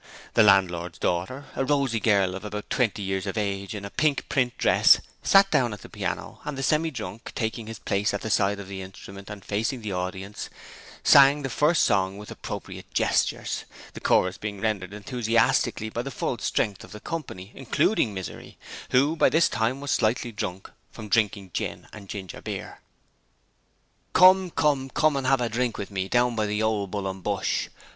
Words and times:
The 0.33 0.41
landlord's 0.41 0.97
daughter, 0.97 1.45
a 1.55 1.63
rosy 1.63 1.99
girl 1.99 2.33
of 2.33 2.43
about 2.43 2.71
twenty 2.71 3.03
years 3.03 3.27
of 3.27 3.37
age, 3.37 3.75
in 3.75 3.85
a 3.85 3.91
pink 3.91 4.27
print 4.29 4.57
dress, 4.57 4.99
sat 5.21 5.51
down 5.51 5.73
at 5.73 5.83
the 5.83 5.89
piano, 5.89 6.39
and 6.43 6.57
the 6.57 6.63
Semi 6.63 6.89
drunk, 6.89 7.31
taking 7.35 7.67
his 7.67 7.77
place 7.77 8.11
at 8.11 8.21
the 8.21 8.31
side 8.31 8.59
of 8.59 8.67
the 8.67 8.81
instrument 8.81 9.29
and 9.29 9.45
facing 9.45 9.83
the 9.83 9.91
audience, 9.91 10.49
sang 11.03 11.43
the 11.43 11.51
first 11.51 11.83
song 11.83 12.17
with 12.17 12.31
appropriate 12.31 12.91
gestures, 12.91 13.65
the 13.93 13.99
chorus 13.99 14.39
being 14.39 14.59
rendered 14.59 14.91
enthusiastically 14.91 15.89
by 15.89 16.01
the 16.01 16.09
full 16.09 16.39
strength 16.39 16.83
of 16.83 16.93
the 16.93 16.99
company, 16.99 17.51
including 17.53 18.11
Misery, 18.11 18.57
who 18.89 19.15
by 19.15 19.29
this 19.29 19.47
time 19.47 19.81
was 19.81 19.91
slightly 19.91 20.31
drunk 20.31 20.71
from 20.91 21.09
drinking 21.09 21.51
gin 21.53 21.85
and 21.93 22.09
ginger 22.09 22.41
beer: 22.41 22.79
'Come, 24.13 24.49
come, 24.49 24.89
come 24.89 25.15
an' 25.15 25.27
'ave 25.27 25.45
a 25.45 25.47
drink 25.47 25.77
with 25.77 25.91
me 25.91 26.09
Down 26.09 26.35
by 26.35 26.47
the 26.47 26.63
ole 26.63 26.87
Bull 26.87 27.07
and 27.07 27.21
Bush. 27.21 27.69